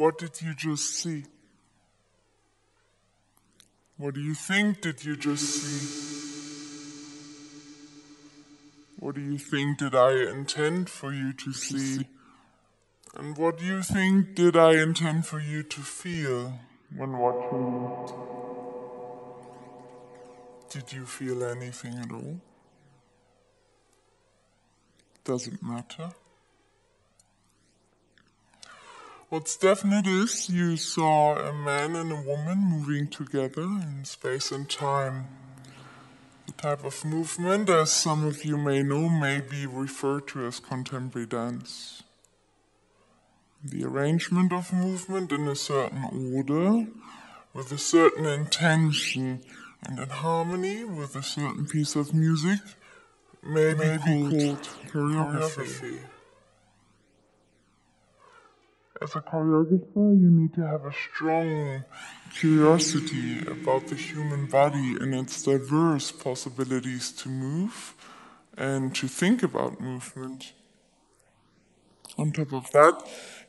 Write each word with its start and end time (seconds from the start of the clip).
What 0.00 0.16
did 0.16 0.40
you 0.40 0.54
just 0.54 0.94
see? 0.94 1.24
What 3.98 4.14
do 4.14 4.22
you 4.22 4.32
think 4.32 4.80
did 4.80 5.04
you 5.04 5.14
just 5.14 5.44
see? 5.44 5.80
What 8.98 9.16
do 9.16 9.20
you 9.20 9.36
think 9.36 9.76
did 9.76 9.94
I 9.94 10.12
intend 10.12 10.88
for 10.88 11.12
you 11.12 11.34
to 11.34 11.52
see? 11.52 12.08
And 13.14 13.36
what 13.36 13.58
do 13.58 13.66
you 13.66 13.82
think 13.82 14.34
did 14.34 14.56
I 14.56 14.80
intend 14.82 15.26
for 15.26 15.38
you 15.38 15.62
to 15.64 15.80
feel 15.82 16.58
when 16.96 17.18
watching 17.18 17.90
it? 17.92 18.14
Did 20.70 20.94
you 20.94 21.04
feel 21.04 21.44
anything 21.44 21.98
at 21.98 22.10
all? 22.10 22.40
Does 25.24 25.46
it 25.46 25.62
matter? 25.62 26.14
What's 29.30 29.56
definite 29.56 30.08
is 30.08 30.48
you 30.48 30.76
saw 30.76 31.36
a 31.36 31.52
man 31.52 31.94
and 31.94 32.10
a 32.10 32.20
woman 32.20 32.58
moving 32.58 33.06
together 33.06 33.62
in 33.62 34.04
space 34.04 34.50
and 34.50 34.68
time. 34.68 35.28
The 36.46 36.52
type 36.54 36.82
of 36.82 37.04
movement, 37.04 37.70
as 37.70 37.92
some 37.92 38.24
of 38.26 38.44
you 38.44 38.56
may 38.56 38.82
know, 38.82 39.08
may 39.08 39.40
be 39.40 39.66
referred 39.66 40.26
to 40.30 40.46
as 40.46 40.58
contemporary 40.58 41.28
dance. 41.28 42.02
The 43.62 43.84
arrangement 43.84 44.52
of 44.52 44.72
movement 44.72 45.30
in 45.30 45.46
a 45.46 45.54
certain 45.54 46.34
order, 46.34 46.88
with 47.54 47.70
a 47.70 47.78
certain 47.78 48.26
intention, 48.26 49.42
and 49.86 50.00
in 50.00 50.08
harmony 50.08 50.82
with 50.82 51.14
a 51.14 51.22
certain 51.22 51.66
piece 51.66 51.94
of 51.94 52.12
music, 52.12 52.58
may, 53.44 53.74
may 53.74 53.96
be 53.96 54.28
called 54.28 54.68
choreography. 54.88 56.00
As 59.02 59.16
a 59.16 59.22
choreographer, 59.22 60.20
you 60.20 60.28
need 60.28 60.52
to 60.54 60.66
have 60.66 60.84
a 60.84 60.92
strong 60.92 61.84
curiosity 62.34 63.40
about 63.46 63.86
the 63.86 63.94
human 63.94 64.44
body 64.44 64.94
and 65.00 65.14
its 65.14 65.42
diverse 65.42 66.12
possibilities 66.12 67.10
to 67.12 67.30
move 67.30 67.94
and 68.58 68.94
to 68.96 69.08
think 69.08 69.42
about 69.42 69.80
movement. 69.80 70.52
On 72.18 72.30
top 72.30 72.52
of 72.52 72.70
that, 72.72 73.02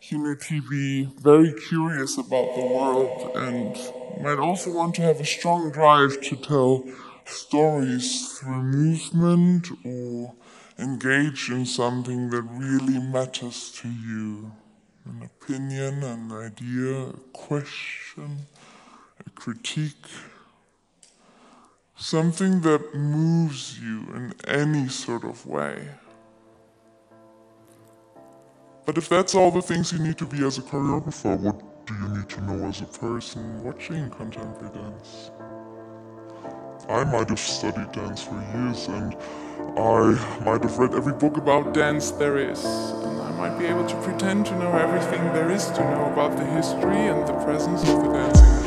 you 0.03 0.25
need 0.25 0.39
to 0.39 0.61
be 0.69 1.09
very 1.19 1.53
curious 1.67 2.17
about 2.17 2.55
the 2.55 2.65
world 2.65 3.35
and 3.35 3.75
might 4.23 4.39
also 4.39 4.71
want 4.71 4.95
to 4.95 5.01
have 5.01 5.19
a 5.19 5.25
strong 5.25 5.69
drive 5.69 6.21
to 6.21 6.37
tell 6.37 6.85
stories 7.25 8.39
through 8.39 8.63
movement 8.63 9.67
or 9.83 10.33
engage 10.79 11.49
in 11.49 11.65
something 11.65 12.29
that 12.29 12.43
really 12.43 12.99
matters 12.99 13.69
to 13.71 13.89
you 13.89 14.53
an 15.05 15.23
opinion, 15.23 16.03
an 16.03 16.31
idea, 16.31 17.09
a 17.09 17.13
question, 17.33 18.37
a 19.25 19.29
critique, 19.31 20.05
something 21.95 22.61
that 22.61 22.95
moves 22.95 23.79
you 23.79 24.01
in 24.15 24.33
any 24.47 24.87
sort 24.87 25.23
of 25.23 25.45
way. 25.45 25.87
But 28.85 28.97
if 28.97 29.09
that's 29.09 29.35
all 29.35 29.51
the 29.51 29.61
things 29.61 29.91
you 29.91 29.99
need 29.99 30.17
to 30.17 30.25
be 30.25 30.45
as 30.45 30.57
a 30.57 30.61
choreographer, 30.61 31.39
what 31.39 31.85
do 31.85 31.93
you 31.93 32.07
need 32.09 32.29
to 32.29 32.41
know 32.41 32.67
as 32.67 32.81
a 32.81 32.85
person 32.85 33.63
watching 33.63 34.09
contemporary 34.09 34.73
dance? 34.73 35.31
I 36.89 37.03
might 37.05 37.29
have 37.29 37.39
studied 37.39 37.91
dance 37.91 38.23
for 38.23 38.35
years 38.53 38.87
and 38.87 39.15
I 39.77 40.43
might 40.43 40.63
have 40.63 40.77
read 40.77 40.93
every 40.93 41.13
book 41.13 41.37
about 41.37 41.73
dance 41.73 42.11
there 42.11 42.37
is 42.37 42.61
might 43.41 43.57
be 43.57 43.65
able 43.65 43.87
to 43.87 43.95
pretend 44.03 44.45
to 44.45 44.55
know 44.59 44.71
everything 44.73 45.19
there 45.33 45.49
is 45.49 45.65
to 45.71 45.81
know 45.81 46.05
about 46.13 46.37
the 46.37 46.45
history 46.45 47.07
and 47.07 47.27
the 47.27 47.33
presence 47.43 47.81
of 47.89 48.03
the 48.03 48.13
dancing 48.13 48.60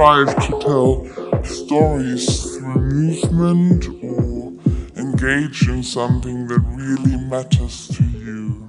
drive 0.00 0.34
to 0.46 0.58
tell 0.60 1.44
stories 1.44 2.56
through 2.56 2.80
movement 2.80 3.86
or 4.02 4.50
engage 4.96 5.68
in 5.68 5.82
something 5.82 6.46
that 6.46 6.58
really 6.60 7.18
matters 7.18 7.86
to 7.88 8.04
you. 8.04 8.66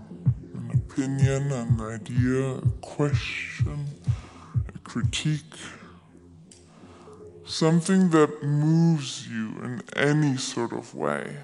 An 0.54 0.72
opinion, 0.76 1.54
an 1.54 1.80
idea, 1.80 2.56
a 2.56 2.70
question, 2.82 3.86
a 4.76 4.78
critique. 4.80 5.56
Something 7.46 8.10
that 8.10 8.44
moves 8.44 9.26
you 9.30 9.52
in 9.64 9.82
any 9.96 10.36
sort 10.36 10.74
of 10.74 10.94
way. 10.94 11.38